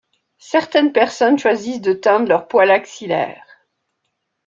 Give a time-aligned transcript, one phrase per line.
[0.39, 3.67] Certaines personnes choisissent de teindre leurs poils axillaires.